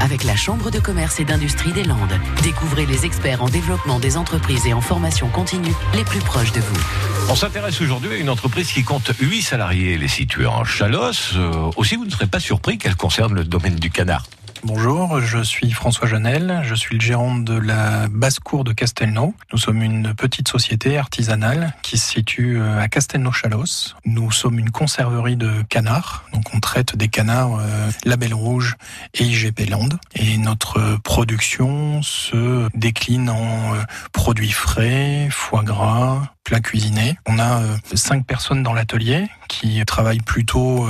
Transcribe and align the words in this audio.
avec 0.00 0.24
la 0.24 0.36
Chambre 0.36 0.70
de 0.70 0.78
commerce 0.78 1.20
et 1.20 1.24
d'industrie 1.24 1.72
des 1.72 1.84
Landes. 1.84 2.18
Découvrez 2.42 2.86
les 2.86 3.04
experts 3.04 3.42
en 3.42 3.48
développement 3.48 4.00
des 4.00 4.16
entreprises 4.16 4.66
et 4.66 4.72
en 4.72 4.80
formation 4.80 5.28
continue 5.28 5.74
les 5.94 6.04
plus 6.04 6.20
proches 6.20 6.52
de 6.52 6.60
vous. 6.60 6.80
On 7.28 7.36
s'intéresse 7.36 7.80
aujourd'hui 7.80 8.12
à 8.12 8.16
une 8.16 8.30
entreprise 8.30 8.72
qui 8.72 8.82
compte 8.82 9.12
8 9.20 9.42
salariés. 9.42 9.94
Elle 9.94 10.02
est 10.02 10.08
située 10.08 10.46
en 10.46 10.64
Chalosse. 10.64 11.34
Euh, 11.36 11.70
aussi, 11.76 11.96
vous 11.96 12.04
ne 12.04 12.10
serez 12.10 12.26
pas 12.26 12.40
surpris 12.40 12.78
qu'elle 12.78 12.96
concerne 12.96 13.34
le 13.34 13.44
domaine 13.44 13.76
du 13.76 13.90
canard. 13.90 14.24
Bonjour, 14.62 15.22
je 15.22 15.42
suis 15.42 15.70
François 15.70 16.06
Janel, 16.06 16.60
je 16.64 16.74
suis 16.74 16.94
le 16.94 17.00
gérant 17.00 17.34
de 17.34 17.54
la 17.54 18.08
basse-cour 18.08 18.62
de 18.62 18.74
Castelnau. 18.74 19.34
Nous 19.52 19.58
sommes 19.58 19.82
une 19.82 20.12
petite 20.12 20.48
société 20.48 20.98
artisanale 20.98 21.72
qui 21.80 21.96
se 21.96 22.10
situe 22.10 22.60
euh, 22.60 22.78
à 22.78 22.86
Castelnau-Chalos. 22.88 23.94
Nous 24.04 24.30
sommes 24.30 24.58
une 24.58 24.70
conserverie 24.70 25.36
de 25.36 25.50
canards, 25.70 26.24
donc 26.34 26.44
on 26.52 26.60
traite 26.60 26.94
des 26.94 27.08
canards 27.08 27.58
euh, 27.58 27.90
Label 28.04 28.34
Rouge 28.34 28.76
et 29.14 29.24
IGP 29.24 29.70
Land. 29.70 29.88
Et 30.14 30.36
notre 30.36 30.98
production 30.98 32.02
se 32.02 32.68
décline 32.76 33.30
en 33.30 33.74
euh, 33.74 33.78
produits 34.12 34.52
frais, 34.52 35.28
foie 35.30 35.62
gras, 35.62 36.34
plats 36.44 36.60
cuisinés. 36.60 37.16
On 37.26 37.38
a 37.38 37.62
cinq 37.94 38.26
personnes 38.26 38.62
dans 38.62 38.74
l'atelier 38.74 39.26
qui 39.48 39.82
travaillent 39.86 40.20
plutôt 40.20 40.86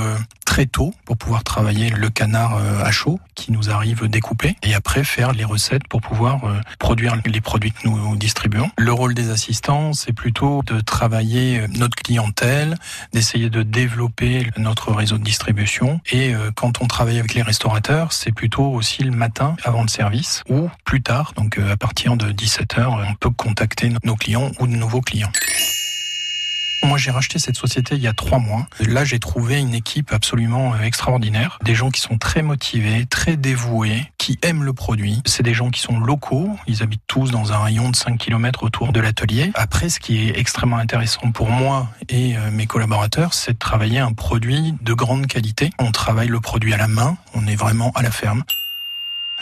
très 0.51 0.65
tôt 0.65 0.93
pour 1.05 1.15
pouvoir 1.15 1.45
travailler 1.45 1.89
le 1.91 2.09
canard 2.09 2.57
à 2.57 2.91
chaud 2.91 3.21
qui 3.35 3.53
nous 3.53 3.69
arrive 3.69 4.07
découpé 4.07 4.55
et 4.63 4.75
après 4.75 5.03
faire 5.03 5.31
les 5.31 5.45
recettes 5.45 5.87
pour 5.87 6.01
pouvoir 6.01 6.43
euh, 6.45 6.59
produire 6.77 7.15
les 7.25 7.41
produits 7.41 7.71
que 7.71 7.87
nous 7.87 8.15
distribuons. 8.15 8.69
Le 8.77 8.91
rôle 8.91 9.13
des 9.13 9.29
assistants, 9.29 9.93
c'est 9.93 10.13
plutôt 10.13 10.61
de 10.63 10.79
travailler 10.79 11.59
euh, 11.59 11.67
notre 11.77 11.95
clientèle, 11.95 12.75
d'essayer 13.13 13.49
de 13.49 13.63
développer 13.63 14.49
notre 14.57 14.91
réseau 14.91 15.17
de 15.17 15.23
distribution 15.23 16.01
et 16.11 16.35
euh, 16.35 16.51
quand 16.53 16.81
on 16.81 16.87
travaille 16.87 17.19
avec 17.19 17.33
les 17.33 17.41
restaurateurs, 17.41 18.13
c'est 18.13 18.31
plutôt 18.31 18.65
aussi 18.65 19.03
le 19.03 19.11
matin 19.11 19.55
avant 19.63 19.81
le 19.81 19.87
service 19.87 20.43
ou 20.49 20.69
plus 20.83 21.01
tard, 21.01 21.33
donc 21.35 21.57
à 21.57 21.77
partir 21.77 22.17
de 22.17 22.31
17h, 22.31 23.05
on 23.09 23.15
peut 23.15 23.29
contacter 23.29 23.89
nos 24.03 24.15
clients 24.15 24.51
ou 24.59 24.67
de 24.67 24.73
nouveaux 24.73 25.01
clients. 25.01 25.31
Moi, 26.83 26.97
j'ai 26.97 27.11
racheté 27.11 27.39
cette 27.39 27.57
société 27.57 27.95
il 27.95 28.01
y 28.01 28.07
a 28.07 28.13
trois 28.13 28.39
mois. 28.39 28.65
Là, 28.79 29.05
j'ai 29.05 29.19
trouvé 29.19 29.59
une 29.59 29.73
équipe 29.73 30.11
absolument 30.11 30.73
euh, 30.73 30.81
extraordinaire. 30.81 31.59
Des 31.63 31.75
gens 31.75 31.91
qui 31.91 32.01
sont 32.01 32.17
très 32.17 32.41
motivés, 32.41 33.05
très 33.05 33.37
dévoués, 33.37 34.11
qui 34.17 34.39
aiment 34.41 34.63
le 34.63 34.73
produit. 34.73 35.21
C'est 35.25 35.43
des 35.43 35.53
gens 35.53 35.69
qui 35.69 35.79
sont 35.79 35.99
locaux. 35.99 36.49
Ils 36.67 36.81
habitent 36.81 37.03
tous 37.07 37.31
dans 37.31 37.53
un 37.53 37.59
rayon 37.59 37.89
de 37.89 37.95
5 37.95 38.17
km 38.17 38.63
autour 38.63 38.91
de 38.91 38.99
l'atelier. 38.99 39.51
Après, 39.53 39.89
ce 39.89 39.99
qui 39.99 40.27
est 40.27 40.39
extrêmement 40.39 40.77
intéressant 40.77 41.31
pour 41.31 41.49
moi 41.49 41.89
et 42.09 42.35
euh, 42.37 42.51
mes 42.51 42.65
collaborateurs, 42.65 43.33
c'est 43.33 43.53
de 43.53 43.59
travailler 43.59 43.99
un 43.99 44.13
produit 44.13 44.73
de 44.81 44.93
grande 44.93 45.27
qualité. 45.27 45.69
On 45.79 45.91
travaille 45.91 46.29
le 46.29 46.39
produit 46.39 46.73
à 46.73 46.77
la 46.77 46.87
main. 46.87 47.17
On 47.33 47.45
est 47.47 47.55
vraiment 47.55 47.91
à 47.95 48.01
la 48.01 48.11
ferme. 48.11 48.43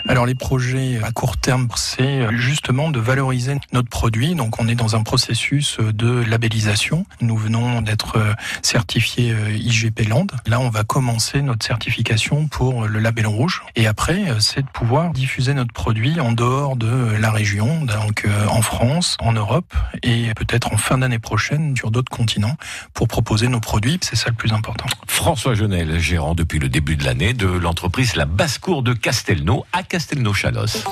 Alors 0.08 0.26
les 0.26 0.36
projets 0.36 1.00
à 1.04 1.12
court 1.12 1.38
terme, 1.38 1.68
c'est 1.76 2.28
justement 2.36 2.90
de 2.90 3.00
valoriser 3.00 3.58
notre 3.74 3.90
produit. 3.90 4.36
Donc 4.36 4.60
on 4.60 4.68
est 4.68 4.76
dans 4.76 4.96
un 4.96 5.04
processus 5.04 5.78
de 5.80 6.24
labellisation. 6.24 7.06
Nous 7.22 7.38
venons 7.38 7.82
d'être 7.82 8.18
certifiés 8.62 9.34
IGP 9.56 10.08
Land. 10.08 10.28
Là, 10.46 10.60
on 10.60 10.70
va 10.70 10.84
commencer 10.84 11.42
notre 11.42 11.66
certification 11.66 12.48
pour 12.48 12.88
le 12.88 13.00
label 13.00 13.28
rouge. 13.28 13.64
Et 13.76 13.88
après, 13.88 14.26
c'est 14.40 14.62
de 14.62 14.68
pouvoir 14.68 15.12
diffuser 15.12 15.54
notre 15.54 15.74
produit 15.74 16.20
en 16.20 16.32
dehors 16.32 16.76
de 16.76 17.16
la 17.20 17.32
région, 17.32 17.84
donc 17.86 18.26
euh, 18.26 18.48
en 18.48 18.62
France, 18.62 19.18
en 19.20 19.34
Europe 19.34 19.74
et 20.04 20.34
peut-être 20.36 20.74
en 20.74 20.78
fin 20.78 20.98
d'année 20.98 21.20
prochaine 21.20 21.76
sur 21.76 21.92
d'autres 21.92 22.12
continents 22.12 22.56
pour 22.94 23.08
proposer 23.08 23.48
nos 23.48 23.60
produits. 23.60 24.00
C'est 24.02 24.16
ça 24.16 24.30
le 24.30 24.36
plus 24.36 24.54
important. 24.54 24.86
François 25.08 25.54
Genel, 25.54 26.00
gérant 26.00 26.36
depuis 26.36 26.60
le 26.60 26.70
début 26.70 26.96
de 26.96 27.04
l'année 27.04 27.34
de 27.34 27.48
l'entreprise 27.48 28.16
La 28.16 28.26
Basse-Cour 28.26 28.84
de 28.84 28.94
Castelnau 28.94 29.66
Castelnau-Chalos. 29.90 30.86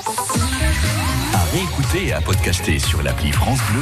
À 1.32 1.44
réécouter 1.52 2.08
et 2.08 2.12
à 2.12 2.20
podcaster 2.20 2.80
sur 2.80 3.00
l'appli 3.00 3.30
France 3.30 3.60
Bleu 3.70 3.76